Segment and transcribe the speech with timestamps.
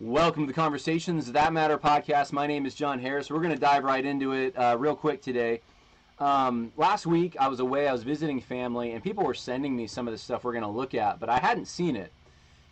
[0.00, 2.30] Welcome to the Conversations That Matter podcast.
[2.30, 3.32] My name is John Harris.
[3.32, 5.60] We're going to dive right into it uh, real quick today.
[6.20, 9.88] Um, last week, I was away, I was visiting family, and people were sending me
[9.88, 12.12] some of the stuff we're going to look at, but I hadn't seen it.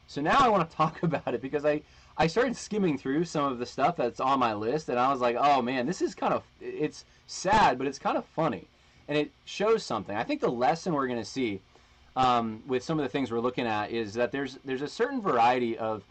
[0.06, 1.82] So now I want to talk about it because I,
[2.16, 5.18] I started skimming through some of the stuff that's on my list, and I was
[5.18, 8.68] like, oh man, this is kind of, it's sad, but it's kind of funny.
[9.08, 10.16] And it shows something.
[10.16, 11.60] I think the lesson we're going to see
[12.14, 15.20] um, with some of the things we're looking at is that there's, there's a certain
[15.20, 16.04] variety of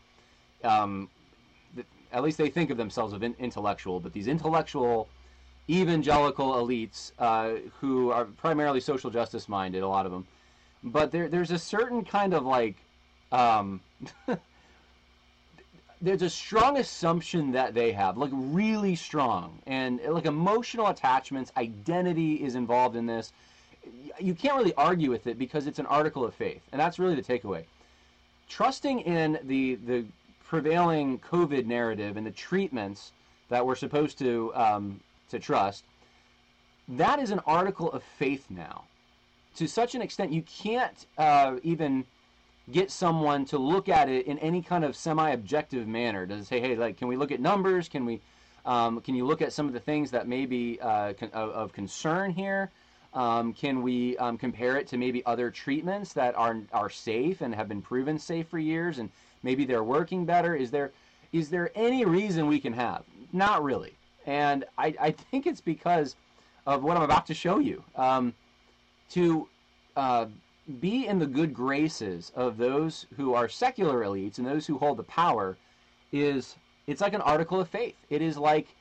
[0.66, 1.10] um,
[2.12, 5.10] at least they think of themselves as intellectual, but these intellectual
[5.70, 10.26] evangelical elites uh, who are primarily social justice minded, a lot of them.
[10.84, 12.76] But there, there's a certain kind of like,
[13.32, 13.82] um,
[16.02, 22.36] there's a strong assumption that they have, like really strong, and like emotional attachments, identity
[22.36, 23.34] is involved in this.
[24.20, 27.16] You can't really argue with it because it's an article of faith, and that's really
[27.16, 27.64] the takeaway.
[28.48, 30.06] Trusting in the the
[30.48, 33.12] prevailing COVID narrative and the treatments
[33.49, 34.99] that we're supposed to um,
[35.30, 35.83] to trust,
[36.88, 38.83] that is an article of faith now.
[39.55, 42.05] To such an extent, you can't uh, even
[42.72, 46.25] get someone to look at it in any kind of semi-objective manner.
[46.25, 47.88] Does it say, hey, like, can we look at numbers?
[47.88, 48.20] Can we,
[48.66, 51.73] um, can you look at some of the things that may be uh, con- of,
[51.73, 52.72] concern here?
[53.14, 57.55] Um, can we um, compare it to maybe other treatments that are are safe and
[57.55, 59.09] have been proven safe for years and
[59.46, 60.56] Maybe they're working better.
[60.56, 60.92] Is there
[61.32, 63.04] is there any reason we can have?
[63.32, 63.94] Not really.
[64.26, 66.16] And I, I think it's because
[66.66, 67.84] of what I'm about to show you.
[67.96, 68.34] Um,
[69.12, 69.48] to
[69.96, 70.26] uh,
[70.80, 74.98] be in the good graces of those who are secular elites and those who hold
[74.98, 75.56] the power
[76.12, 76.56] is
[76.88, 77.96] it's like an article of faith.
[78.10, 78.76] It is like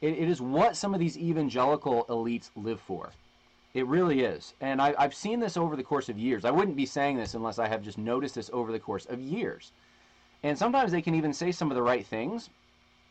[0.00, 3.10] it, it is what some of these evangelical elites live for.
[3.74, 4.54] It really is.
[4.60, 6.46] And I, I've seen this over the course of years.
[6.46, 9.20] I wouldn't be saying this unless I have just noticed this over the course of
[9.20, 9.72] years.
[10.42, 12.50] And sometimes they can even say some of the right things,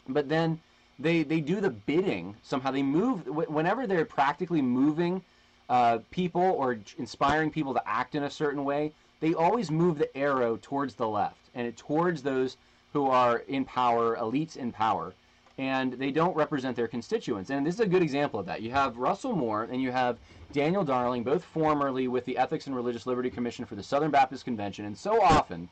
[0.07, 0.59] but then
[0.99, 2.71] they they do the bidding somehow.
[2.71, 5.21] They move whenever they're practically moving
[5.69, 8.91] uh, people or inspiring people to act in a certain way.
[9.19, 12.57] They always move the arrow towards the left and towards those
[12.93, 15.13] who are in power, elites in power,
[15.57, 17.49] and they don't represent their constituents.
[17.49, 18.61] And this is a good example of that.
[18.61, 20.17] You have Russell Moore and you have
[20.53, 24.45] Daniel Darling, both formerly with the Ethics and Religious Liberty Commission for the Southern Baptist
[24.45, 25.67] Convention, and so often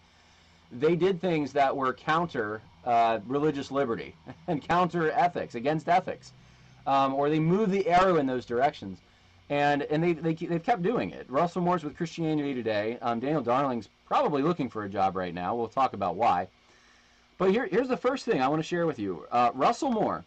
[0.72, 4.16] they did things that were counter uh, religious liberty
[4.48, 6.34] and counter ethics, against ethics,
[6.88, 9.00] um, or they moved the arrow in those directions.
[9.50, 11.28] And, and they, they, they've kept doing it.
[11.30, 12.98] Russell Moore's with Christianity Today.
[13.02, 15.56] Um, Daniel Darling's probably looking for a job right now.
[15.56, 16.48] We'll talk about why.
[17.38, 19.28] But here, here's the first thing I want to share with you.
[19.32, 20.24] Uh, Russell Moore,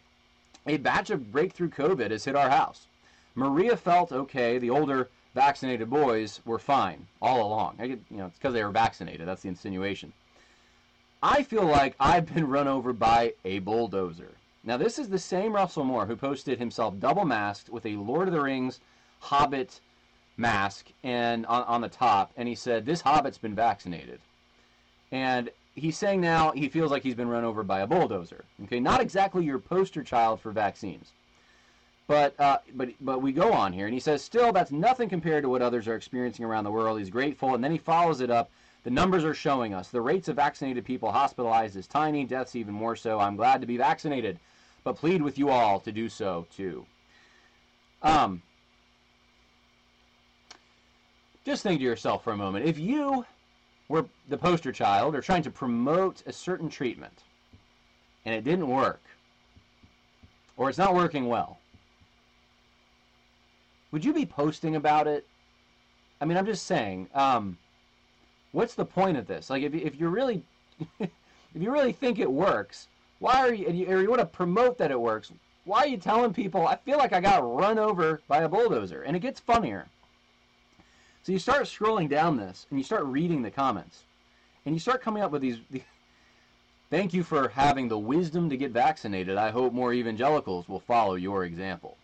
[0.67, 2.87] a batch of breakthrough COVID has hit our house.
[3.35, 4.57] Maria felt okay.
[4.57, 7.77] The older vaccinated boys were fine all along.
[7.79, 9.27] You know, it's because they were vaccinated.
[9.27, 10.13] That's the insinuation.
[11.21, 14.31] I feel like I've been run over by a bulldozer.
[14.63, 18.27] Now, this is the same Russell Moore who posted himself double masked with a Lord
[18.27, 18.79] of the Rings
[19.19, 19.81] Hobbit
[20.37, 24.21] mask and on, on the top, and he said, This Hobbit's been vaccinated.
[25.11, 28.45] And he's saying now he feels like he's been run over by a bulldozer.
[28.63, 31.11] Okay, not exactly your poster child for vaccines.
[32.07, 35.43] But, uh, but, but we go on here, and he says, still, that's nothing compared
[35.43, 36.97] to what others are experiencing around the world.
[36.97, 38.49] He's grateful, and then he follows it up
[38.83, 42.73] the numbers are showing us the rates of vaccinated people hospitalized is tiny, deaths even
[42.73, 43.19] more so.
[43.19, 44.39] I'm glad to be vaccinated,
[44.83, 46.85] but plead with you all to do so too.
[48.01, 48.41] Um,
[51.45, 53.25] just think to yourself for a moment if you
[53.89, 57.23] were the poster child or trying to promote a certain treatment
[58.25, 59.01] and it didn't work,
[60.55, 61.57] or it's not working well,
[63.91, 65.25] would you be posting about it?
[66.21, 67.09] I mean, I'm just saying.
[67.13, 67.57] Um,
[68.51, 69.49] what's the point of this?
[69.49, 70.43] Like, if, if you're really,
[70.99, 71.09] if
[71.53, 72.87] you really think it works,
[73.19, 75.31] why are you, and you, or you want to promote that it works,
[75.65, 79.03] why are you telling people, I feel like I got run over by a bulldozer?
[79.03, 79.87] And it gets funnier.
[81.23, 84.03] So you start scrolling down this, and you start reading the comments,
[84.65, 85.83] and you start coming up with these, these
[86.89, 89.37] Thank you for having the wisdom to get vaccinated.
[89.37, 91.97] I hope more evangelicals will follow your example.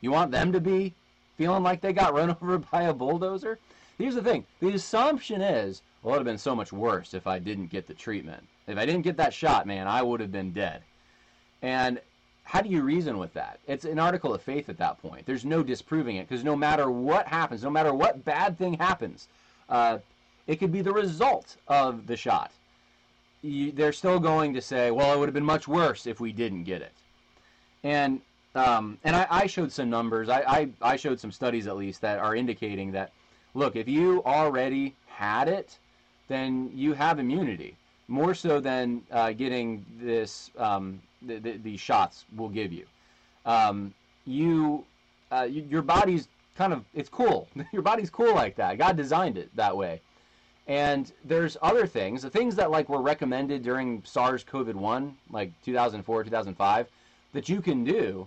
[0.00, 0.94] You want them to be
[1.36, 3.58] feeling like they got run over by a bulldozer?
[4.00, 4.46] Here's the thing.
[4.60, 7.86] The assumption is, well, it would have been so much worse if I didn't get
[7.86, 8.42] the treatment.
[8.66, 10.82] If I didn't get that shot, man, I would have been dead.
[11.60, 12.00] And
[12.44, 13.60] how do you reason with that?
[13.66, 15.26] It's an article of faith at that point.
[15.26, 19.28] There's no disproving it because no matter what happens, no matter what bad thing happens,
[19.68, 19.98] uh,
[20.46, 22.52] it could be the result of the shot.
[23.42, 26.32] You, they're still going to say, well, it would have been much worse if we
[26.32, 26.92] didn't get it.
[27.84, 28.22] And
[28.54, 30.28] um, and I, I, showed some numbers.
[30.28, 33.12] I, I, I showed some studies at least that are indicating that
[33.54, 35.78] look, if you already had it,
[36.28, 37.76] then you have immunity.
[38.08, 42.84] more so than uh, getting this um, the, the, these shots will give you.
[43.46, 43.94] Um,
[44.26, 44.84] you,
[45.30, 47.48] uh, you, your body's kind of it's cool.
[47.72, 48.78] your body's cool like that.
[48.78, 50.00] God designed it that way.
[50.66, 56.86] And there's other things, the things that like were recommended during SARS-CoV-1, like 2004, 2005,
[57.32, 58.26] that you can do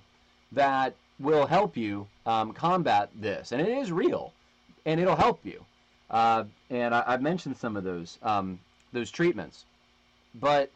[0.51, 4.33] that will help you um, combat this, and it is real,
[4.85, 5.63] and it'll help you.
[6.09, 8.59] Uh, and I, have mentioned some of those um,
[8.91, 9.65] those treatments,
[10.35, 10.69] but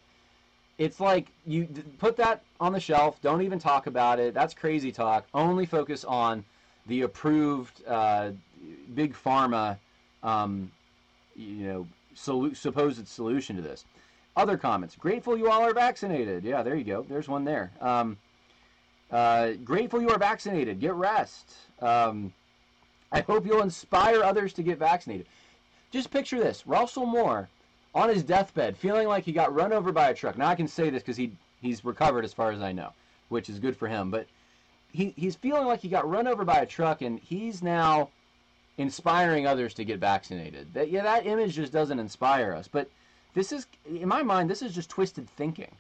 [0.78, 1.68] it's like you
[2.00, 3.22] put that on the shelf.
[3.22, 4.34] Don't even talk about it.
[4.34, 5.26] That's crazy talk.
[5.34, 6.44] Only focus on
[6.88, 8.32] the approved uh,
[8.96, 9.78] big pharma,
[10.24, 10.72] um,
[11.36, 13.86] you know, solu- supposed solution to this.
[14.36, 14.96] Other comments.
[14.96, 16.44] Grateful you all are vaccinated.
[16.44, 17.06] Yeah, there you go.
[17.10, 17.72] There's one there.
[17.82, 18.18] Um,
[19.12, 20.80] uh, grateful you are vaccinated.
[20.80, 21.54] Get rest.
[21.82, 22.34] Um,
[23.12, 25.28] I hope you'll inspire others to get vaccinated.
[25.92, 27.50] Just picture this: Russell Moore
[27.96, 30.38] on his deathbed, feeling like he got run over by a truck.
[30.38, 31.32] Now I can say this because he
[31.62, 32.94] he's recovered as far as I know,
[33.30, 34.12] which is good for him.
[34.12, 34.28] But
[34.92, 38.10] he he's feeling like he got run over by a truck, and he's now
[38.78, 40.74] inspiring others to get vaccinated.
[40.74, 42.68] That yeah, that image just doesn't inspire us.
[42.68, 42.90] But
[43.34, 45.76] this is, in my mind, this is just twisted thinking.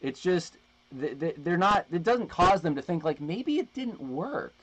[0.00, 0.56] It's just
[0.92, 1.86] they're not.
[1.92, 4.54] It doesn't cause them to think like maybe it didn't work.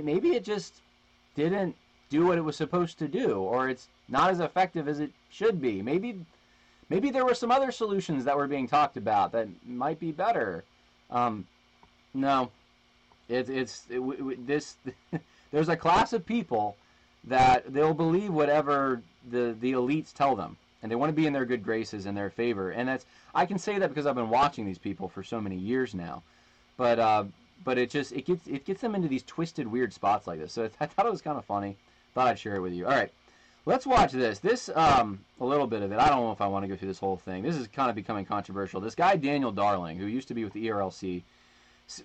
[0.00, 0.80] Maybe it just
[1.34, 1.76] didn't
[2.08, 5.60] do what it was supposed to do, or it's not as effective as it should
[5.60, 5.82] be.
[5.82, 6.24] Maybe
[6.88, 10.64] maybe there were some other solutions that were being talked about that might be better.
[11.10, 11.46] Um,
[12.14, 12.50] no,
[13.28, 14.76] it, it's it, this.
[15.52, 16.76] there's a class of people
[17.24, 21.32] that they'll believe whatever the the elites tell them, and they want to be in
[21.32, 22.70] their good graces and their favor.
[22.70, 25.56] And that's I can say that because I've been watching these people for so many
[25.56, 26.22] years now.
[26.76, 27.24] But uh,
[27.64, 30.52] but it just it gets it gets them into these twisted, weird spots like this.
[30.52, 31.76] So I thought it was kind of funny.
[32.14, 32.86] Thought I'd share it with you.
[32.86, 33.10] All right.
[33.64, 34.40] Let's watch this.
[34.40, 35.98] This, um, a little bit of it.
[36.00, 37.44] I don't know if I want to go through this whole thing.
[37.44, 38.80] This is kind of becoming controversial.
[38.80, 41.22] This guy, Daniel Darling, who used to be with the ERLC,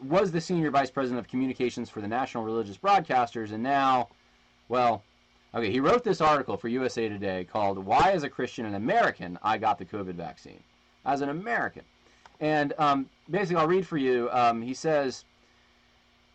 [0.04, 4.09] was the senior vice president of communications for the National Religious Broadcasters, and now,
[4.69, 5.01] well,
[5.56, 9.39] okay, he wrote this article for USA Today called Why, as a Christian and American,
[9.42, 10.59] I Got the COVID Vaccine.
[11.06, 11.83] As an American.
[12.39, 14.30] And um, basically, I'll read for you.
[14.31, 15.25] Um, he says,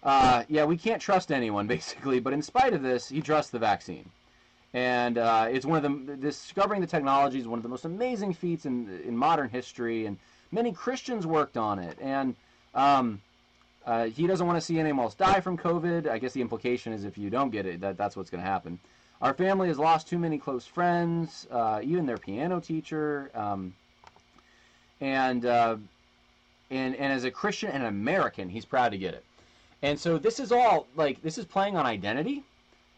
[0.03, 3.59] uh, yeah, we can't trust anyone, basically, but in spite of this, he trusts the
[3.59, 4.11] vaccine
[4.75, 8.33] and uh, it's one of the discovering the technology is one of the most amazing
[8.33, 10.19] feats in in modern history, and
[10.51, 11.99] many Christians worked on it.
[12.01, 12.35] And
[12.75, 13.21] um,
[13.85, 16.09] uh, he doesn't want to see anyone else die from COVID.
[16.09, 18.49] I guess the implication is if you don't get it, that that's what's going to
[18.49, 18.79] happen.
[19.21, 23.75] Our family has lost too many close friends, uh, even their piano teacher, um,
[25.03, 25.77] and uh,
[26.71, 29.25] and and as a Christian and an American, he's proud to get it.
[29.83, 32.45] And so this is all like this is playing on identity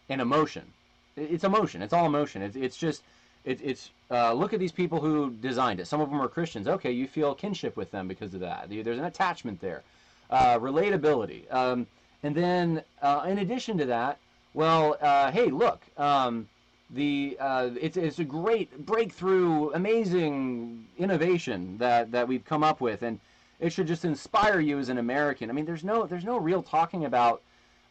[0.08, 0.72] and emotion
[1.16, 1.82] it's emotion.
[1.82, 2.42] It's all emotion.
[2.42, 3.02] It's, it's just
[3.44, 5.86] it, it's uh, look at these people who designed it.
[5.86, 6.66] Some of them are Christians.
[6.66, 8.68] Okay, you feel kinship with them because of that.
[8.68, 9.82] There's an attachment there,
[10.30, 11.86] uh, relatability, um,
[12.22, 14.18] and then uh, in addition to that,
[14.54, 16.48] well, uh, hey, look, um,
[16.90, 23.02] the uh, it's it's a great breakthrough, amazing innovation that that we've come up with,
[23.02, 23.20] and
[23.64, 25.48] it should just inspire you as an American.
[25.48, 27.40] I mean, there's no there's no real talking about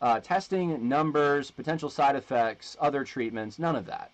[0.03, 4.11] uh, testing, numbers, potential side effects, other treatments, none of that.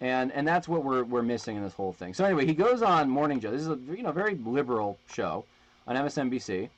[0.00, 2.14] And and that's what we're, we're missing in this whole thing.
[2.14, 3.50] So anyway, he goes on Morning Joe.
[3.50, 5.44] This is a you know very liberal show
[5.88, 6.68] on MSNBC.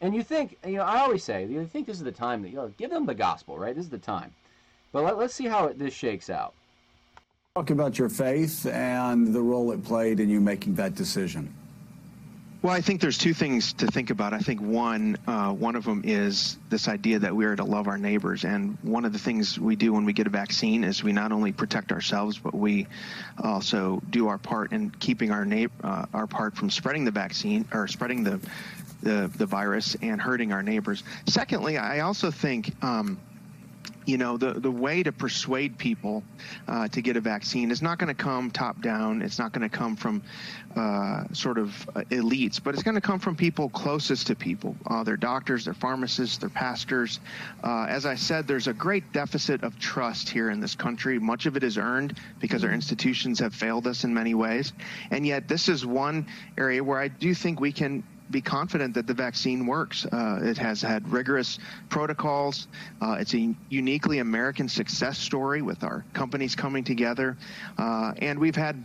[0.00, 2.50] And you think, you know, I always say, you think this is the time that,
[2.50, 3.74] you know, give them the gospel, right?
[3.74, 4.32] This is the time.
[4.92, 6.54] But let, us see how it, this shakes out.
[7.56, 11.52] Talk about your faith and the role it played in you making that decision.
[12.60, 14.32] Well, I think there's two things to think about.
[14.32, 17.86] I think one, uh, one of them is this idea that we are to love
[17.86, 21.04] our neighbors, and one of the things we do when we get a vaccine is
[21.04, 22.88] we not only protect ourselves, but we
[23.44, 27.64] also do our part in keeping our na- uh, our part from spreading the vaccine
[27.72, 28.40] or spreading the
[29.02, 31.04] the, the virus and hurting our neighbors.
[31.26, 32.72] Secondly, I also think.
[32.82, 33.20] Um,
[34.08, 36.22] you know, the, the way to persuade people
[36.66, 39.20] uh, to get a vaccine is not going to come top down.
[39.20, 40.22] It's not going to come from
[40.74, 44.74] uh, sort of uh, elites, but it's going to come from people closest to people,
[44.86, 47.20] uh, their doctors, their pharmacists, their pastors.
[47.62, 51.18] Uh, as I said, there's a great deficit of trust here in this country.
[51.18, 54.72] Much of it is earned because our institutions have failed us in many ways.
[55.10, 59.06] And yet, this is one area where I do think we can be confident that
[59.06, 60.06] the vaccine works.
[60.06, 61.58] Uh, it has had rigorous
[61.88, 62.68] protocols.
[63.00, 67.36] Uh, it's a uniquely American success story with our companies coming together.
[67.78, 68.82] Uh, and we've had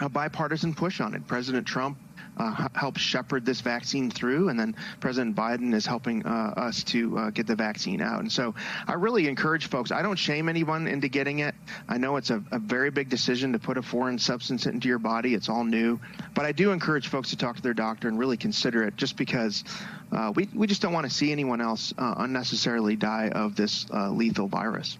[0.00, 1.26] a bipartisan push on it.
[1.26, 1.96] President Trump
[2.36, 7.18] uh, help shepherd this vaccine through, and then President Biden is helping uh, us to
[7.18, 8.20] uh, get the vaccine out.
[8.20, 8.54] And so
[8.86, 9.90] I really encourage folks.
[9.90, 11.54] I don't shame anyone into getting it.
[11.88, 14.98] I know it's a, a very big decision to put a foreign substance into your
[14.98, 15.34] body.
[15.34, 16.00] It's all new,
[16.34, 19.16] but I do encourage folks to talk to their doctor and really consider it, just
[19.16, 19.64] because
[20.12, 23.86] uh, we we just don't want to see anyone else uh, unnecessarily die of this
[23.92, 24.98] uh, lethal virus.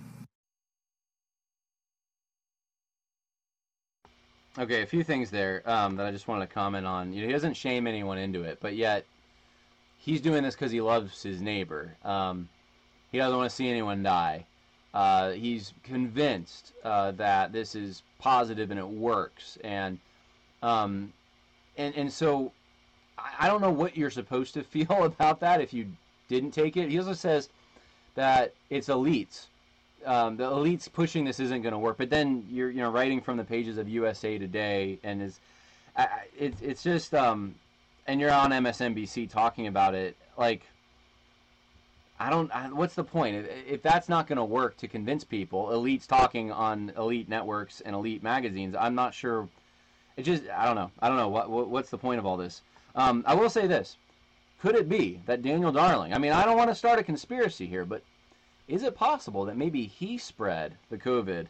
[4.58, 7.12] Okay, a few things there um, that I just wanted to comment on.
[7.12, 9.04] You know, he doesn't shame anyone into it, but yet
[9.96, 11.94] he's doing this because he loves his neighbor.
[12.04, 12.48] Um,
[13.12, 14.46] he doesn't want to see anyone die.
[14.92, 19.98] Uh, he's convinced uh, that this is positive and it works, and
[20.64, 21.12] um,
[21.76, 22.50] and and so
[23.38, 25.86] I don't know what you're supposed to feel about that if you
[26.28, 26.88] didn't take it.
[26.90, 27.50] He also says
[28.16, 29.46] that it's elites
[30.04, 31.98] um, the elites pushing this isn't going to work.
[31.98, 35.40] But then you're you know writing from the pages of USA Today, and is
[36.36, 37.54] it's it's just um,
[38.06, 40.62] and you're on MSNBC talking about it like.
[42.22, 42.54] I don't.
[42.54, 43.34] I, what's the point?
[43.34, 47.80] If, if that's not going to work to convince people, elites talking on elite networks
[47.80, 49.48] and elite magazines, I'm not sure.
[50.18, 50.42] It just.
[50.50, 50.90] I don't know.
[51.00, 51.28] I don't know.
[51.28, 52.60] What, what What's the point of all this?
[52.94, 53.96] Um, I will say this:
[54.60, 56.12] Could it be that Daniel Darling?
[56.12, 58.02] I mean, I don't want to start a conspiracy here, but
[58.70, 61.46] is it possible that maybe he spread the COVID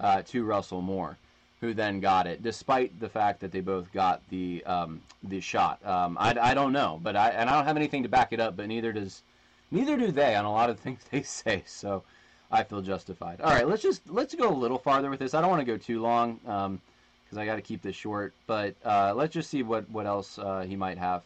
[0.00, 1.16] uh, to Russell Moore,
[1.60, 5.84] who then got it, despite the fact that they both got the um, the shot?
[5.86, 8.40] Um, I, I don't know, but I and I don't have anything to back it
[8.40, 9.22] up, but neither does
[9.70, 11.62] neither do they on a lot of things they say.
[11.66, 12.02] So
[12.50, 13.40] I feel justified.
[13.40, 15.32] All right, let's just let's go a little farther with this.
[15.32, 18.34] I don't want to go too long because um, I got to keep this short,
[18.46, 21.22] but uh, let's just see what what else uh, he might have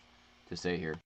[0.51, 0.97] to say here.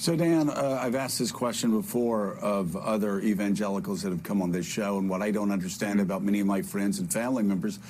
[0.00, 4.52] So, Dan, uh, I've asked this question before of other evangelicals that have come on
[4.52, 7.80] this show, and what I don't understand about many of my friends and family members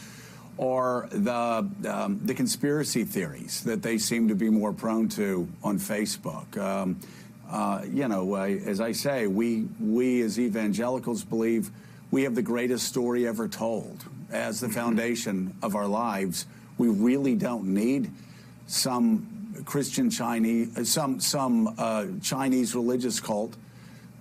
[0.58, 5.78] are the um, the conspiracy theories that they seem to be more prone to on
[5.78, 6.56] Facebook.
[6.56, 6.98] Um,
[7.50, 11.70] uh, you know, uh, as I say, we we as evangelicals believe
[12.10, 14.76] we have the greatest story ever told as the mm-hmm.
[14.76, 16.46] foundation of our lives.
[16.78, 18.10] We really don't need
[18.66, 19.37] some
[19.68, 23.54] Christian Chinese, uh, some some uh, Chinese religious cult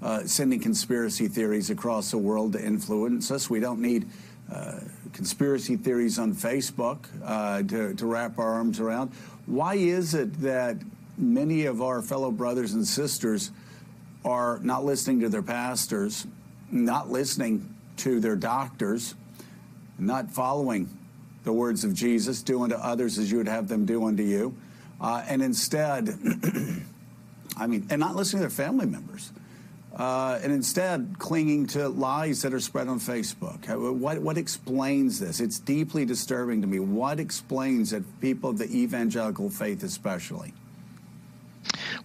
[0.01, 3.49] uh, sending conspiracy theories across the world to influence us.
[3.49, 4.09] We don't need
[4.51, 4.81] uh,
[5.13, 9.13] conspiracy theories on Facebook uh, to, to wrap our arms around.
[9.45, 10.75] Why is it that
[11.17, 13.51] many of our fellow brothers and sisters
[14.25, 16.27] are not listening to their pastors,
[16.71, 19.15] not listening to their doctors,
[19.97, 20.89] not following
[21.45, 24.53] the words of Jesus, doing to others as you would have them do unto you?
[24.99, 26.09] Uh, and instead,
[27.57, 29.31] I mean, and not listening to their family members.
[29.95, 33.67] Uh, and instead clinging to lies that are spread on Facebook.
[33.97, 35.39] What, what explains this?
[35.39, 36.79] It's deeply disturbing to me.
[36.79, 40.53] What explains that people of the evangelical faith, especially,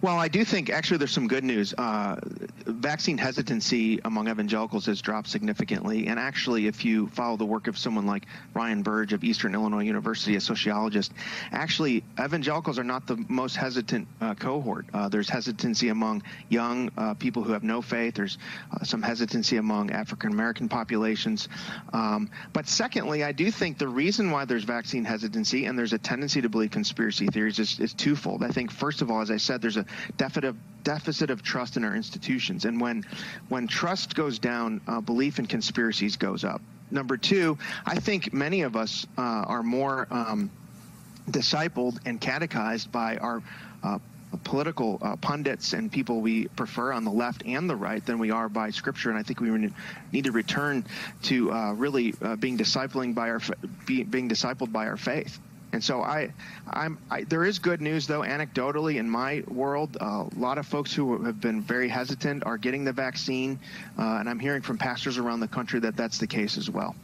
[0.03, 1.73] well, I do think actually there's some good news.
[1.77, 2.17] Uh,
[2.65, 6.07] vaccine hesitancy among evangelicals has dropped significantly.
[6.07, 9.85] And actually, if you follow the work of someone like Ryan Burge of Eastern Illinois
[9.85, 11.13] University, a sociologist,
[11.53, 14.85] actually, evangelicals are not the most hesitant uh, cohort.
[14.93, 18.37] Uh, there's hesitancy among young uh, people who have no faith, there's
[18.73, 21.47] uh, some hesitancy among African American populations.
[21.93, 25.97] Um, but secondly, I do think the reason why there's vaccine hesitancy and there's a
[25.97, 28.43] tendency to believe conspiracy theories is, is twofold.
[28.43, 29.85] I think, first of all, as I said, there's a
[30.17, 32.65] deficit of, deficit of trust in our institutions.
[32.65, 33.05] And when,
[33.49, 36.61] when trust goes down, uh, belief in conspiracies goes up.
[36.91, 40.51] Number two, I think many of us uh, are more um,
[41.29, 43.41] discipled and catechized by our
[43.81, 43.97] uh,
[44.43, 48.31] political uh, pundits and people we prefer on the left and the right than we
[48.31, 49.71] are by scripture and i think we
[50.11, 50.83] need to return
[51.21, 53.39] to uh, really uh, being discipling by our
[53.85, 55.39] be, being discipled by our faith
[55.73, 56.31] and so I,
[56.69, 58.21] I'm, I, there is good news though.
[58.21, 62.57] Anecdotally, in my world, uh, a lot of folks who have been very hesitant are
[62.57, 63.59] getting the vaccine,
[63.97, 66.95] uh, and I'm hearing from pastors around the country that that's the case as well.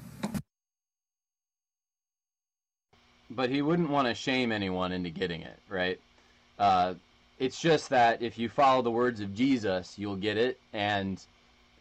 [3.31, 5.99] But he wouldn't want to shame anyone into getting it, right?
[6.57, 6.93] Uh,
[7.39, 11.23] it's just that if you follow the words of Jesus, you'll get it, and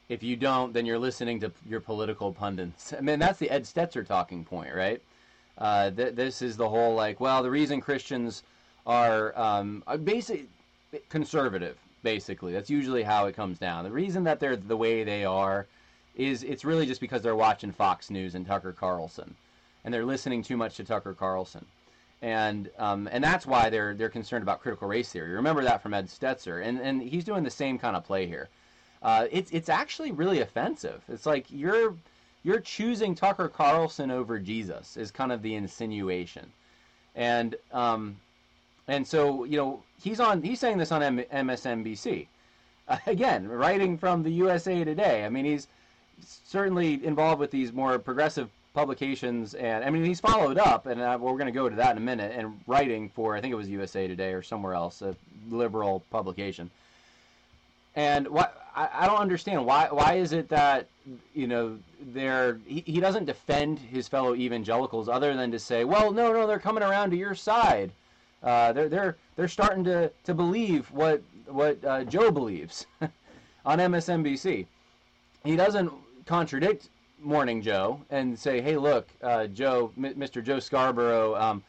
[0.09, 2.95] if you don't, then you're listening to your political pundits.
[2.97, 5.03] I mean, that's the Ed Stetzer talking point, right?
[5.59, 8.43] Uh, th- this is the whole like, well, the reason Christians
[8.87, 10.47] are um, basic
[11.09, 12.53] conservative, basically.
[12.53, 13.85] That's usually how it comes down.
[13.85, 15.67] The reason that they're the way they are
[16.17, 19.35] is it's really just because they're watching Fox News and Tucker Carlson,
[19.85, 21.65] and they're listening too much to Tucker Carlson,
[22.23, 25.31] and um, and that's why they're they're concerned about critical race theory.
[25.31, 28.49] Remember that from Ed Stetzer, and and he's doing the same kind of play here.
[29.03, 31.03] Uh, it's it's actually really offensive.
[31.09, 31.95] It's like you're
[32.43, 36.53] you're choosing Tucker Carlson over Jesus is kind of the insinuation,
[37.15, 38.17] and um,
[38.87, 42.27] and so you know he's on he's saying this on M- MSNBC,
[42.89, 45.25] uh, again writing from the USA Today.
[45.25, 45.69] I mean he's
[46.25, 51.19] certainly involved with these more progressive publications, and I mean he's followed up, and uh,
[51.21, 52.33] we're going to go to that in a minute.
[52.37, 55.17] And writing for I think it was USA Today or somewhere else, a
[55.51, 56.71] liberal publication.
[57.97, 60.89] And what I, I don't understand why why is it that
[61.35, 66.13] you know they're he, he doesn't defend his fellow evangelicals other than to say, well,
[66.13, 67.91] no, no, they're coming around to your side.
[68.43, 72.87] Uh, they're they're they're starting to, to believe what what uh, Joe believes
[73.65, 74.67] on MSNBC.
[75.45, 75.93] He doesn't
[76.27, 76.89] contradict
[77.21, 80.43] Morning Joe and say, "Hey, look, uh, Joe, M- Mr.
[80.43, 81.65] Joe Scarborough, um,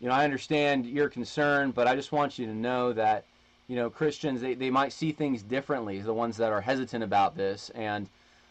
[0.00, 3.24] you know, I understand your concern, but I just want you to know that,
[3.68, 6.00] you know, Christians they, they might see things differently.
[6.00, 8.08] The ones that are hesitant about this, and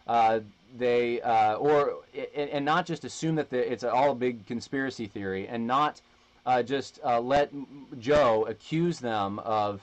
[0.08, 0.40] uh,
[0.78, 1.98] they uh, or
[2.36, 6.02] and not just assume that the, it's all a big conspiracy theory, and not
[6.46, 7.52] uh, just uh, let
[8.00, 9.82] Joe accuse them of."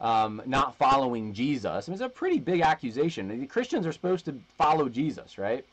[0.00, 1.88] Um, not following Jesus.
[1.88, 3.40] I mean, it's a pretty big accusation.
[3.40, 5.64] The Christians are supposed to follow Jesus, right?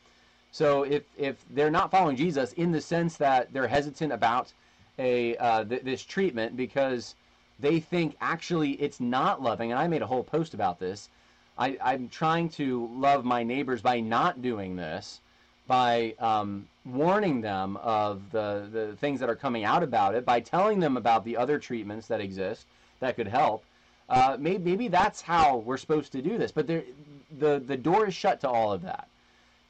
[0.52, 4.52] So if if they're not following Jesus in the sense that they're hesitant about
[4.98, 7.14] a uh, th- this treatment because
[7.60, 11.10] they think actually it's not loving, and I made a whole post about this.
[11.58, 15.22] I, I'm trying to love my neighbors by not doing this,
[15.68, 20.42] by um, warning them of the, the things that are coming out about it, by
[20.42, 22.68] telling them about the other treatments that exist
[23.00, 23.64] that could help.
[24.10, 26.84] Uh, maybe, maybe that's how we're supposed to do this, but there,
[27.40, 29.08] the the door is shut to all of that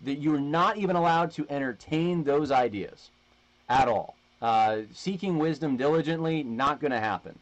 [0.01, 3.09] that you're not even allowed to entertain those ideas
[3.69, 4.15] at all.
[4.41, 7.37] Uh, seeking wisdom diligently, not going to happen.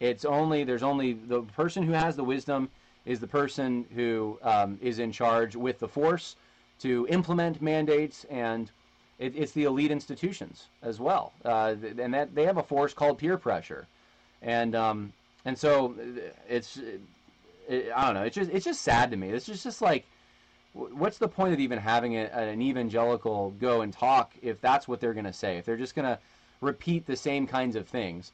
[0.00, 2.68] It's only there's only the person who has the wisdom
[3.04, 6.36] is the person who um, is in charge with the force
[6.80, 8.70] to implement mandates, and
[9.18, 11.32] it, it's the elite institutions as well.
[11.44, 13.86] Uh, and that they have a force called peer pressure,
[14.42, 15.12] and um,
[15.44, 15.94] and so
[16.48, 16.78] it's
[17.68, 18.22] it, I don't know.
[18.22, 19.30] It's just it's just sad to me.
[19.30, 20.04] It's just just like
[20.74, 25.00] what's the point of even having a, an evangelical go and talk if that's what
[25.00, 25.56] they're going to say?
[25.56, 26.18] If they're just going to
[26.60, 28.32] repeat the same kinds of things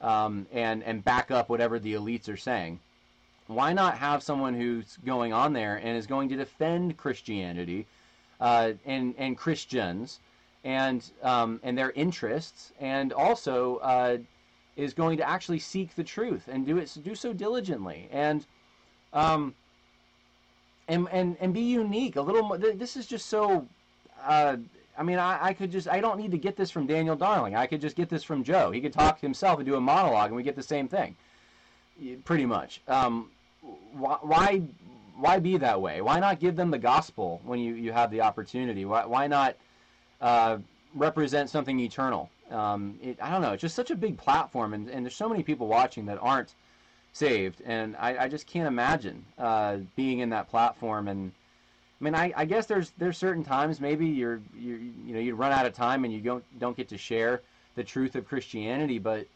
[0.00, 2.80] um, and and back up whatever the elites are saying,
[3.46, 7.86] why not have someone who's going on there and is going to defend Christianity
[8.40, 10.20] uh, and and Christians
[10.64, 14.18] and um, and their interests and also uh,
[14.76, 18.46] is going to actually seek the truth and do it do so diligently and
[19.12, 19.54] um,
[20.88, 22.58] and and and be unique a little more.
[22.58, 23.66] This is just so.
[24.22, 24.56] Uh,
[24.96, 27.56] I mean, I, I could just I don't need to get this from Daniel Darling.
[27.56, 28.70] I could just get this from Joe.
[28.70, 31.16] He could talk himself and do a monologue, and we get the same thing,
[32.24, 32.80] pretty much.
[32.86, 33.30] Um,
[33.92, 34.62] why
[35.16, 36.00] why be that way?
[36.00, 38.84] Why not give them the gospel when you, you have the opportunity?
[38.84, 39.56] Why why not
[40.20, 40.58] uh,
[40.94, 42.30] represent something eternal?
[42.50, 43.52] Um, it, I don't know.
[43.52, 46.54] It's just such a big platform, and, and there's so many people watching that aren't
[47.12, 51.08] saved, and I, I just can't imagine uh, being in that platform.
[51.08, 51.32] And
[52.00, 55.34] I mean, I, I guess there's there's certain times maybe you're you you know you
[55.34, 57.42] run out of time and you don't don't get to share
[57.76, 59.26] the truth of Christianity, but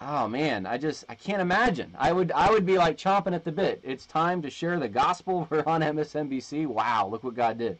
[0.00, 1.94] oh man, I just I can't imagine.
[1.98, 3.80] I would I would be like chomping at the bit.
[3.84, 5.46] It's time to share the gospel.
[5.50, 6.66] We're on MSNBC.
[6.66, 7.78] Wow, look what God did.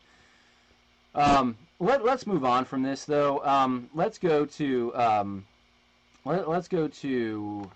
[1.15, 3.45] Um, let, let's move on from this though.
[3.45, 5.45] Um, let's go to um,
[6.25, 7.71] let, let's go to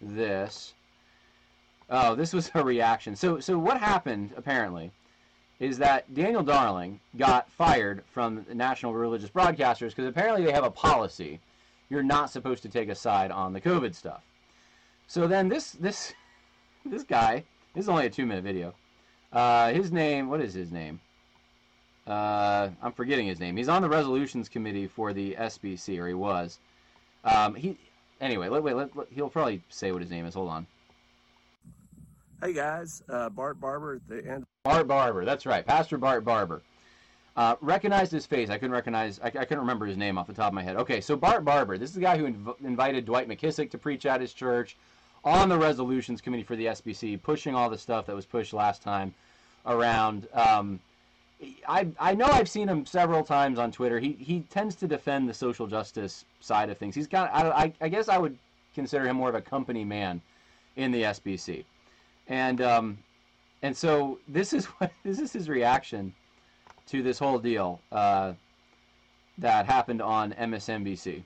[0.00, 0.74] this.
[1.88, 3.14] Oh, this was a reaction.
[3.14, 4.90] So, so what happened apparently
[5.60, 10.64] is that Daniel Darling got fired from the National Religious Broadcasters because apparently they have
[10.64, 11.38] a policy
[11.90, 14.22] you're not supposed to take a side on the COVID stuff.
[15.06, 16.14] So then this this
[16.84, 17.44] this guy
[17.74, 18.74] this is only a two minute video.
[19.32, 20.98] Uh, his name what is his name?
[22.06, 23.56] Uh, I'm forgetting his name.
[23.56, 26.58] He's on the resolutions committee for the SBC, or he was.
[27.24, 27.76] Um, he
[28.20, 28.48] anyway.
[28.48, 30.34] Let, wait, let, let, he'll probably say what his name is.
[30.34, 30.66] Hold on.
[32.42, 34.46] Hey guys, uh, Bart Barber at the end.
[34.64, 36.62] Bart Barber, that's right, Pastor Bart Barber.
[37.36, 38.48] Uh, recognized his face.
[38.48, 39.20] I couldn't recognize.
[39.22, 40.76] I, I, couldn't remember his name off the top of my head.
[40.76, 41.76] Okay, so Bart Barber.
[41.76, 44.78] This is the guy who inv- invited Dwight McKissic to preach at his church,
[45.22, 48.80] on the resolutions committee for the SBC, pushing all the stuff that was pushed last
[48.80, 49.12] time
[49.66, 50.26] around.
[50.32, 50.80] Um,
[51.68, 53.98] I I know I've seen him several times on Twitter.
[53.98, 56.94] He he tends to defend the social justice side of things.
[56.94, 57.30] He's got.
[57.34, 58.38] I I guess I would
[58.74, 60.22] consider him more of a company man
[60.76, 61.64] in the SBC
[62.30, 62.98] and um,
[63.60, 66.14] and so this is what this is his reaction
[66.86, 68.32] to this whole deal uh,
[69.36, 71.22] that happened on MSNBC.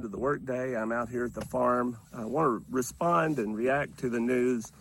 [0.00, 1.96] To the workday, I'm out here at the farm.
[2.12, 4.72] I want to respond and react to the news.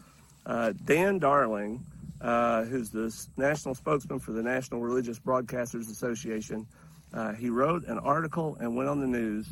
[0.43, 1.85] Uh, Dan Darling
[2.23, 6.65] uh, who's the national spokesman for the National Religious Broadcasters Association,
[7.13, 9.45] uh, he wrote an article and went on the news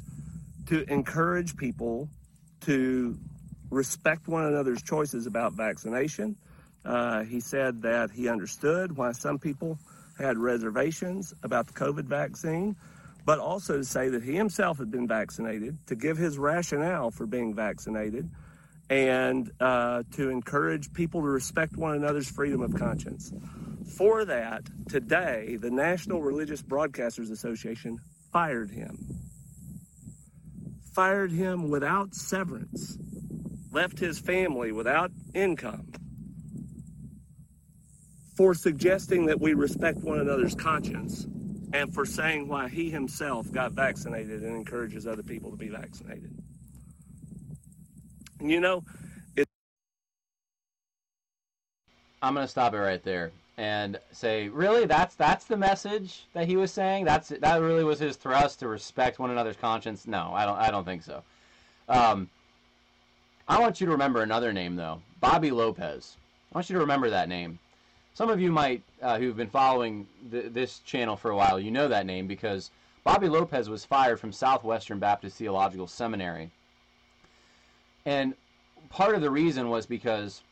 [0.67, 2.07] to encourage people
[2.61, 3.17] to
[3.71, 6.35] respect one another's choices about vaccination.
[6.85, 9.79] Uh, he said that he understood why some people
[10.19, 12.75] had reservations about the COVID vaccine,
[13.25, 17.25] but also to say that he himself had been vaccinated, to give his rationale for
[17.25, 18.29] being vaccinated,
[18.89, 23.31] and uh, to encourage people to respect one another's freedom of conscience.
[23.95, 27.99] For that, today, the National Religious Broadcasters Association
[28.33, 28.97] fired him.
[30.93, 32.97] Fired him without severance,
[33.71, 35.91] left his family without income
[38.35, 41.25] for suggesting that we respect one another's conscience
[41.73, 46.33] and for saying why he himself got vaccinated and encourages other people to be vaccinated.
[48.39, 48.83] And you know,
[49.35, 49.47] it-
[52.21, 56.47] I'm going to stop it right there and say, really, that's that's the message that
[56.47, 57.05] he was saying.
[57.05, 60.07] That's that really was his thrust to respect one another's conscience.
[60.07, 60.57] No, I don't.
[60.57, 61.21] I don't think so.
[61.87, 62.29] Um,
[63.51, 66.15] I want you to remember another name though, Bobby Lopez.
[66.53, 67.59] I want you to remember that name.
[68.13, 71.69] Some of you might, uh, who've been following th- this channel for a while, you
[71.69, 72.71] know that name because
[73.03, 76.49] Bobby Lopez was fired from Southwestern Baptist Theological Seminary.
[78.05, 78.35] And
[78.89, 80.43] part of the reason was because,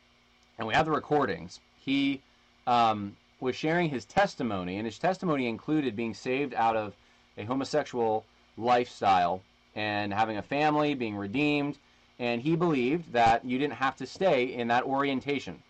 [0.57, 2.21] and we have the recordings, he
[2.67, 6.97] um, was sharing his testimony, and his testimony included being saved out of
[7.37, 8.25] a homosexual
[8.57, 9.41] lifestyle
[9.73, 11.77] and having a family, being redeemed,
[12.19, 15.63] and he believed that you didn't have to stay in that orientation.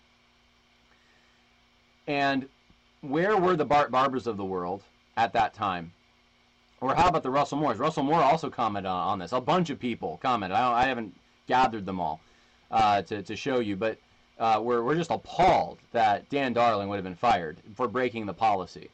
[2.07, 2.49] And
[3.01, 4.81] where were the Bart Barbers of the world
[5.15, 5.93] at that time?
[6.81, 7.77] Or how about the Russell Moores?
[7.77, 9.31] Russell Moore also commented on, this.
[9.31, 10.57] A bunch of people commented.
[10.57, 11.13] I, I haven't
[11.47, 12.19] gathered them all
[12.71, 13.97] uh, to, to show you, but
[14.39, 18.33] uh, we're, we're just appalled that Dan Darling would have been fired for breaking the
[18.33, 18.89] policy.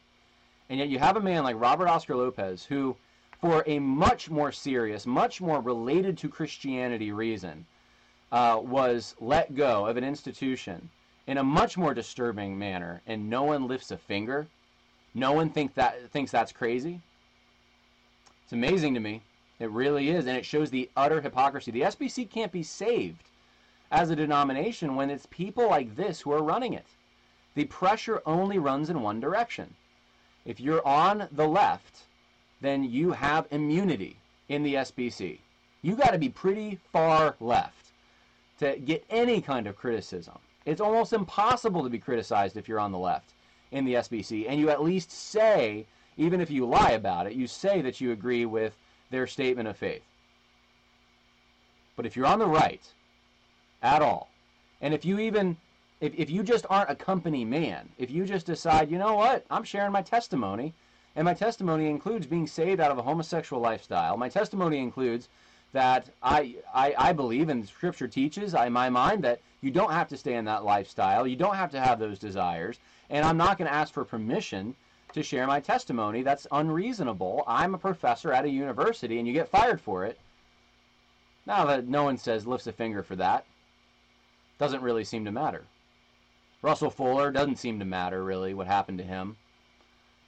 [0.68, 2.96] And yet you have a man like Robert Oscar Lopez who,
[3.40, 7.66] for a much more serious, much more related to Christianity reason,
[8.32, 10.90] uh, was let go of an institution
[11.26, 14.46] in a much more disturbing manner, and no one lifts a finger.
[15.14, 17.00] No one think that thinks that's crazy.
[18.44, 19.22] It's amazing to me.
[19.58, 21.70] It really is, and it shows the utter hypocrisy.
[21.70, 23.30] The SBC can't be saved
[23.90, 26.86] as a denomination when it's people like this who are running it.
[27.54, 29.74] The pressure only runs in one direction.
[30.44, 32.05] If you're on the left,
[32.60, 34.16] then you have immunity
[34.48, 35.38] in the SBC.
[35.82, 37.92] You got to be pretty far left
[38.58, 40.38] to get any kind of criticism.
[40.64, 43.32] It's almost impossible to be criticized if you're on the left
[43.70, 47.46] in the SBC, and you at least say, even if you lie about it, you
[47.46, 48.74] say that you agree with
[49.10, 50.02] their statement of faith.
[51.94, 52.82] But if you're on the right
[53.82, 54.28] at all,
[54.80, 55.56] and if you even
[56.00, 59.44] if, if you just aren't a company man, if you just decide, you know what,
[59.50, 60.74] I'm sharing my testimony,
[61.16, 65.30] and my testimony includes being saved out of a homosexual lifestyle, my testimony includes
[65.72, 70.08] that I, I, I believe and Scripture teaches, in my mind, that you don't have
[70.08, 73.56] to stay in that lifestyle, you don't have to have those desires, and I'm not
[73.56, 74.74] going to ask for permission
[75.14, 76.22] to share my testimony.
[76.22, 77.44] That's unreasonable.
[77.46, 80.18] I'm a professor at a university, and you get fired for it.
[81.46, 83.46] Now that no one says lifts a finger for that,
[84.58, 85.64] doesn't really seem to matter.
[86.60, 89.36] Russell Fuller doesn't seem to matter really what happened to him.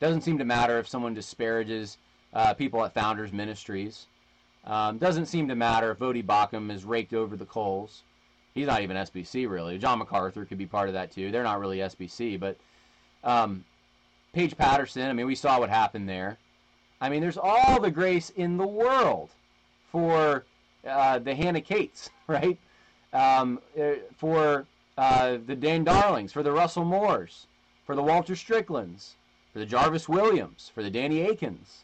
[0.01, 1.99] Doesn't seem to matter if someone disparages
[2.33, 4.07] uh, people at Founders Ministries.
[4.65, 8.03] Um, doesn't seem to matter if Voddie Baucham is raked over the coals.
[8.55, 9.79] He's not even SBC really.
[9.79, 11.31] John MacArthur could be part of that too.
[11.31, 12.57] They're not really SBC, but
[13.25, 13.65] um,
[14.33, 15.09] Paige Patterson.
[15.09, 16.39] I mean, we saw what happened there.
[17.01, 19.31] I mean, there's all the grace in the world
[19.91, 20.45] for
[20.87, 22.59] uh, the Hannah Cates, right?
[23.13, 27.47] Um, uh, for uh, the Dan Darlings, for the Russell Moores,
[27.87, 29.15] for the Walter Stricklands,
[29.59, 31.83] for the Jarvis Williams, for the Danny Akins,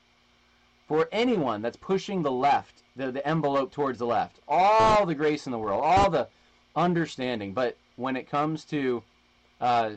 [0.86, 4.38] for anyone that's pushing the left, the, the envelope towards the left.
[4.46, 6.28] All the grace in the world, all the
[6.76, 7.52] understanding.
[7.52, 9.02] But when it comes to
[9.60, 9.90] uh,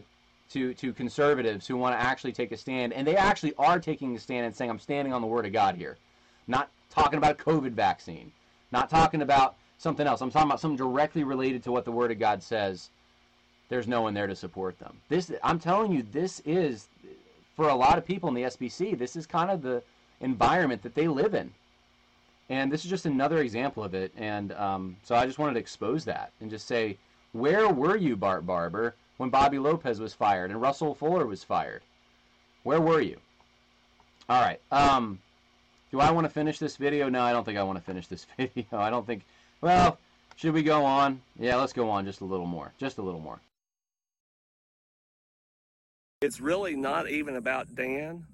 [0.49, 4.15] to to conservatives who want to actually take a stand, and they actually are taking
[4.15, 5.97] a stand and saying, "I'm standing on the word of God here,"
[6.47, 8.31] not talking about a COVID vaccine,
[8.71, 10.21] not talking about something else.
[10.21, 12.89] I'm talking about something directly related to what the word of God says.
[13.69, 14.97] There's no one there to support them.
[15.09, 16.87] This, I'm telling you, this is
[17.57, 18.97] for a lot of people in the SBC.
[18.97, 19.83] This is kind of the
[20.21, 21.51] environment that they live in.
[22.49, 24.13] And this is just another example of it.
[24.15, 26.97] And um, so I just wanted to expose that and just say,
[27.33, 31.81] where were you, Bart Barber, when Bobby Lopez was fired and Russell Fuller was fired?
[32.63, 33.17] Where were you?
[34.29, 34.61] All right.
[34.71, 35.19] Um,
[35.91, 37.09] do I want to finish this video?
[37.09, 38.65] No, I don't think I want to finish this video.
[38.73, 39.23] I don't think.
[39.61, 39.97] Well,
[40.35, 41.21] should we go on?
[41.39, 42.71] Yeah, let's go on just a little more.
[42.77, 43.39] Just a little more.
[46.21, 48.25] It's really not even about Dan.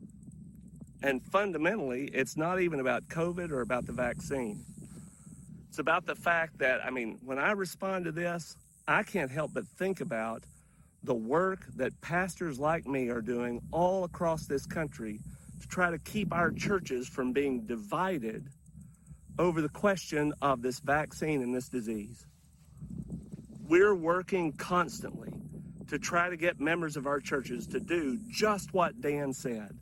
[1.01, 4.63] And fundamentally, it's not even about COVID or about the vaccine.
[5.67, 8.55] It's about the fact that, I mean, when I respond to this,
[8.87, 10.45] I can't help but think about
[11.03, 15.19] the work that pastors like me are doing all across this country
[15.59, 18.47] to try to keep our churches from being divided
[19.37, 22.27] over the question of this vaccine and this disease.
[23.67, 25.33] We're working constantly
[25.93, 29.77] to try to get members of our churches to do just what Dan said.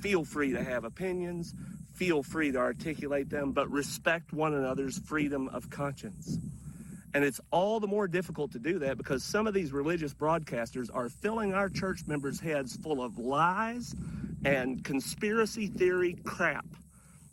[0.00, 1.52] Feel free to have opinions,
[1.92, 6.38] feel free to articulate them, but respect one another's freedom of conscience.
[7.12, 10.88] And it's all the more difficult to do that because some of these religious broadcasters
[10.94, 13.94] are filling our church members' heads full of lies
[14.46, 16.64] and conspiracy theory crap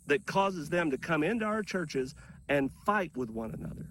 [0.08, 2.14] that causes them to come into our churches
[2.50, 3.86] and fight with one another.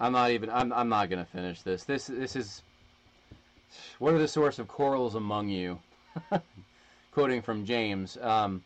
[0.00, 0.48] I'm not even.
[0.50, 0.72] I'm.
[0.72, 1.84] I'm not gonna finish this.
[1.84, 2.06] This.
[2.06, 2.62] This is.
[3.98, 5.78] What are the source of quarrels among you?
[7.12, 8.16] Quoting from James.
[8.20, 8.64] Um,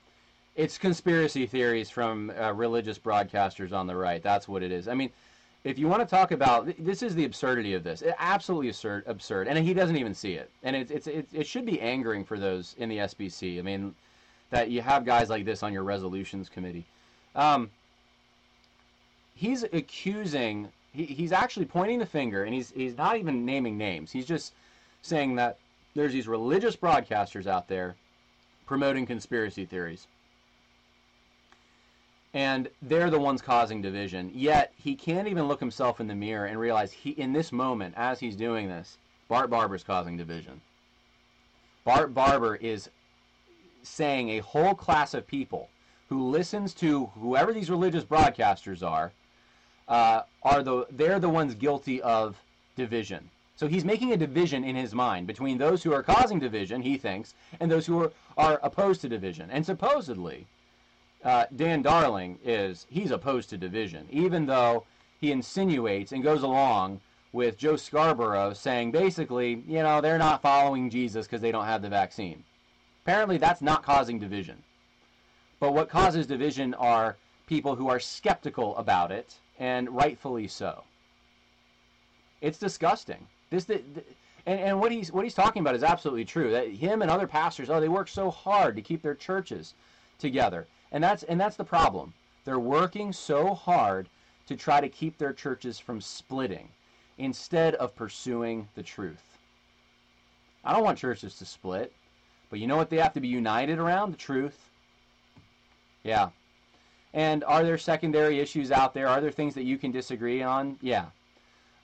[0.55, 4.23] it's conspiracy theories from uh, religious broadcasters on the right.
[4.23, 4.87] That's what it is.
[4.87, 5.11] I mean,
[5.65, 8.03] if you want to talk about this, is the absurdity of this.
[8.03, 10.51] It, absolutely absurd, absurd, and he doesn't even see it.
[10.63, 13.59] And it's it's it, it should be angering for those in the SBC.
[13.59, 13.95] I mean,
[14.51, 16.85] that you have guys like this on your resolutions committee.
[17.35, 17.71] Um,
[19.35, 24.13] he's accusing he, he's actually pointing the finger and he's he's not even naming names.
[24.13, 24.55] He's just
[25.03, 25.59] saying that
[25.95, 27.97] there's these religious broadcasters out there
[28.67, 30.07] promoting conspiracy theories.
[32.33, 34.33] And they're the ones causing division.
[34.35, 37.95] Yet he can't even look himself in the mirror and realize he in this moment,
[37.97, 40.61] as he's doing this, Bart Barber's causing division.
[41.85, 42.89] Bart Barber is
[43.83, 45.69] saying a whole class of people
[46.09, 49.13] who listens to whoever these religious broadcasters are
[49.89, 52.37] uh, are the they're the ones guilty of
[52.77, 53.31] division.
[53.57, 56.97] So he's making a division in his mind between those who are causing division, he
[56.97, 59.49] thinks, and those who are, are opposed to division.
[59.51, 60.47] And supposedly,
[61.25, 64.85] uh, Dan Darling is he's opposed to division, even though
[65.21, 67.01] he insinuates and goes along
[67.33, 71.83] with Joe Scarborough saying basically, you know, they're not following Jesus because they don't have
[71.83, 72.45] the vaccine.
[73.05, 74.63] Apparently, that's not causing division.
[75.61, 77.17] But what causes division are
[77.47, 80.85] people who are skeptical about it and rightfully so.
[82.41, 83.27] It's disgusting.
[83.51, 84.05] This, the, the,
[84.47, 86.51] and, and what he's what he's talking about is absolutely true.
[86.51, 89.75] That him and other pastors, oh, they work so hard to keep their churches
[90.19, 92.13] together, and that's and that's the problem.
[92.45, 94.09] They're working so hard
[94.47, 96.69] to try to keep their churches from splitting,
[97.17, 99.39] instead of pursuing the truth.
[100.65, 101.93] I don't want churches to split,
[102.51, 104.13] but you know what they have to be united around?
[104.13, 104.71] The truth.
[106.03, 106.31] Yeah,
[107.15, 109.07] and are there secondary issues out there?
[109.07, 110.77] Are there things that you can disagree on?
[110.83, 111.07] Yeah.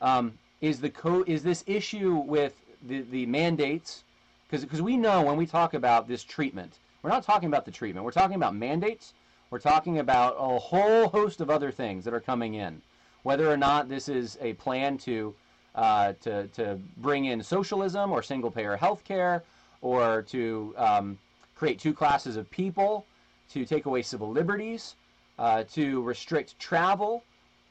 [0.03, 2.55] Um, is the co- is this issue with
[2.87, 4.03] the, the mandates?
[4.51, 8.05] Because we know when we talk about this treatment, we're not talking about the treatment.
[8.05, 9.12] We're talking about mandates.
[9.51, 12.83] We're talking about a whole host of other things that are coming in.
[13.23, 15.35] Whether or not this is a plan to
[15.77, 19.45] uh, to to bring in socialism or single payer health care,
[19.81, 21.19] or to um,
[21.55, 23.07] create two classes of people,
[23.53, 24.97] to take away civil liberties,
[25.40, 27.24] uh, to restrict travel,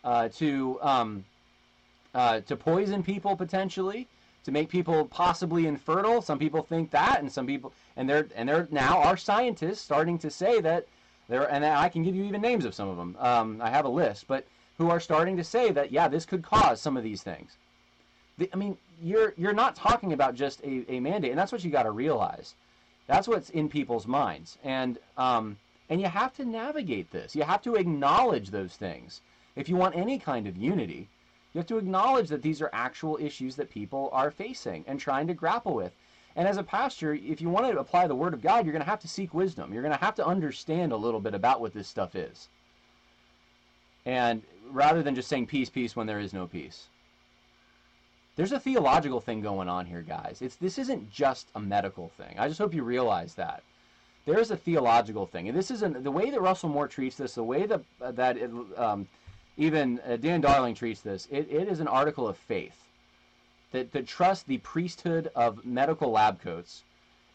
[0.03, 1.23] uh, to um,
[2.15, 4.07] uh, to poison people potentially,
[4.43, 6.21] to make people possibly infertile.
[6.21, 10.17] Some people think that, and some people, and they're and they're now our scientists starting
[10.17, 10.87] to say that
[11.29, 13.15] there, and I can give you even names of some of them.
[13.19, 14.47] Um, I have a list, but
[14.79, 17.55] who are starting to say that yeah, this could cause some of these things.
[18.39, 21.63] The, I mean, you're you're not talking about just a, a mandate, and that's what
[21.63, 22.55] you got to realize.
[23.05, 25.57] That's what's in people's minds, and um,
[25.89, 27.35] and you have to navigate this.
[27.35, 29.21] You have to acknowledge those things.
[29.55, 31.09] If you want any kind of unity,
[31.53, 35.27] you have to acknowledge that these are actual issues that people are facing and trying
[35.27, 35.91] to grapple with.
[36.35, 38.85] And as a pastor, if you want to apply the Word of God, you're going
[38.85, 39.73] to have to seek wisdom.
[39.73, 42.49] You're going to have to understand a little bit about what this stuff is.
[44.05, 46.87] And rather than just saying peace, peace when there is no peace.
[48.35, 50.41] There's a theological thing going on here, guys.
[50.41, 52.35] It's this isn't just a medical thing.
[52.37, 53.63] I just hope you realize that
[54.29, 57.35] there's a theological thing, and this isn't the way that Russell Moore treats this.
[57.35, 59.07] The way that uh, that it, um,
[59.57, 61.27] even uh, Dan Darling treats this.
[61.31, 62.77] It, it is an article of faith
[63.71, 66.83] that that trusts the priesthood of medical lab coats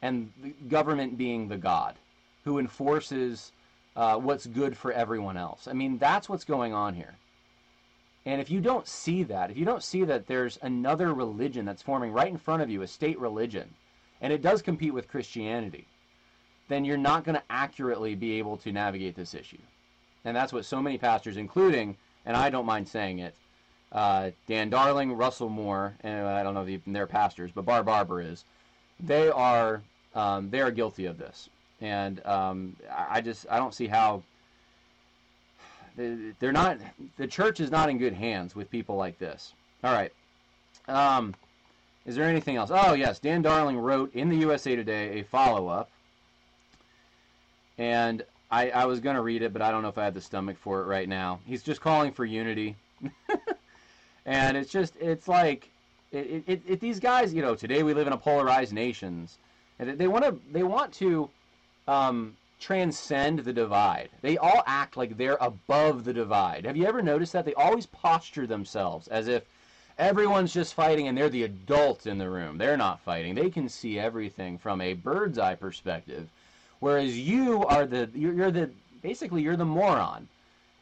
[0.02, 1.96] and the government being the God
[2.44, 3.52] who enforces
[3.96, 5.66] uh, what's good for everyone else.
[5.66, 7.14] I mean, that's what's going on here.
[8.26, 11.83] And if you don't see that, if you don't see that there's another religion that's
[11.83, 13.68] forming right in front of you, a state religion,
[14.20, 15.87] and it does compete with Christianity,
[16.68, 19.59] then you're not going to accurately be able to navigate this issue.
[20.24, 23.35] And that's what so many pastors, including, and I don't mind saying it,
[23.92, 28.20] uh, Dan Darling, Russell Moore, and I don't know if they're pastors, but Bart Barber
[28.20, 28.44] is.
[29.00, 29.83] They are
[30.14, 31.48] um, they are guilty of this,
[31.81, 34.22] and um, I just I don't see how
[35.96, 36.79] they're not.
[37.16, 39.53] The church is not in good hands with people like this.
[39.83, 40.12] All right.
[40.88, 41.35] Um,
[42.07, 42.70] is there anything else?
[42.72, 45.90] Oh yes, Dan Darling wrote in the USA Today a follow up,
[47.78, 50.14] and I, I was going to read it, but I don't know if I have
[50.14, 51.40] the stomach for it right now.
[51.44, 52.76] He's just calling for unity.
[54.26, 55.70] and it's just, it's like,
[56.12, 59.38] it, it, it, these guys, you know, today we live in a polarized nations.
[59.78, 61.28] And they want to, they want to
[61.88, 64.08] um, transcend the divide.
[64.22, 66.64] They all act like they're above the divide.
[66.64, 67.44] Have you ever noticed that?
[67.44, 69.42] They always posture themselves as if
[69.98, 72.58] everyone's just fighting and they're the adult in the room.
[72.58, 73.34] They're not fighting.
[73.34, 76.28] They can see everything from a bird's eye perspective
[76.84, 78.68] Whereas you are the you're, you're the
[79.00, 80.28] basically you're the moron.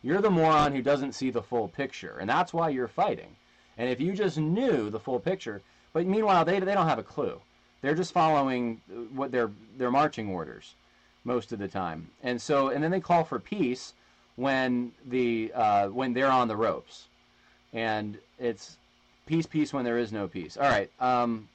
[0.03, 3.37] You're the moron who doesn't see the full picture, and that's why you're fighting.
[3.79, 5.63] And if you just knew the full picture,
[5.93, 7.41] but meanwhile they they don't have a clue.
[7.83, 8.81] They're just following
[9.15, 10.75] what their their marching orders
[11.23, 12.11] most of the time.
[12.25, 13.95] And so and then they call for peace
[14.35, 17.07] when the uh, when they're on the ropes,
[17.73, 18.77] and it's
[19.27, 20.57] peace peace when there is no peace.
[20.57, 21.49] All right, um,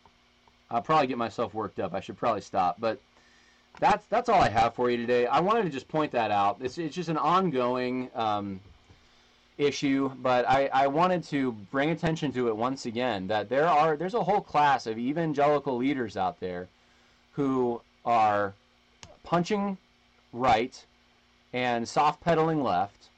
[0.71, 1.93] I'll probably get myself worked up.
[1.93, 3.01] I should probably stop, but
[3.80, 5.28] that's that's all I have for you today.
[5.28, 6.58] I wanted to just point that out.
[6.62, 8.60] It's, it's just an ongoing um,
[9.58, 13.96] issue, but I, I wanted to bring attention to it once again that there are
[13.98, 16.68] there's a whole class of evangelical leaders out there
[17.34, 18.54] who are
[19.24, 19.78] punching
[20.34, 20.86] right
[21.54, 23.10] and soft pedaling left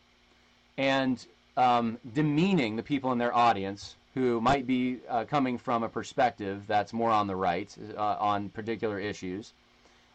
[0.78, 1.26] and
[1.58, 6.64] um, demeaning the people in their audience who might be uh, coming from a perspective
[6.68, 9.54] that's more on the right uh, on particular issues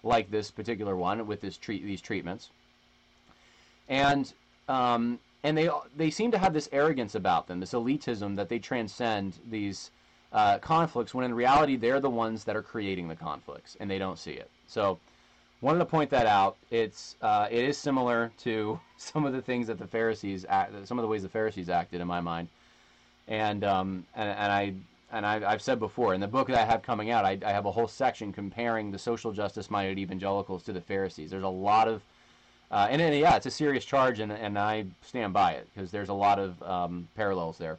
[0.05, 2.51] like this particular one with this treat these treatments,
[3.88, 4.33] and
[4.69, 8.59] um, and they they seem to have this arrogance about them, this elitism that they
[8.59, 9.90] transcend these
[10.33, 13.99] uh, conflicts when in reality they're the ones that are creating the conflicts and they
[13.99, 14.51] don't see it.
[14.67, 14.99] So
[15.61, 16.57] wanted to point that out.
[16.71, 20.99] It's uh, it is similar to some of the things that the Pharisees act, some
[20.99, 22.49] of the ways the Pharisees acted in my mind,
[23.29, 24.75] and um, and, and I
[25.14, 27.53] and I've, I've, said before in the book that I have coming out, I, I
[27.53, 31.31] have a whole section comparing the social justice minded evangelicals to the Pharisees.
[31.31, 32.03] There's a lot of,
[32.70, 35.90] uh, and, and, yeah, it's a serious charge, and, and I stand by it because
[35.90, 37.79] there's a lot of um, parallels there.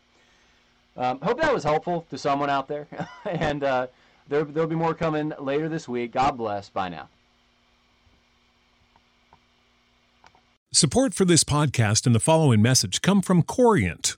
[0.97, 2.87] Um, hope that was helpful to someone out there,
[3.25, 3.87] and uh,
[4.29, 6.13] there, there'll be more coming later this week.
[6.13, 6.69] God bless.
[6.69, 7.09] Bye now.
[10.71, 14.17] Support for this podcast and the following message come from Corient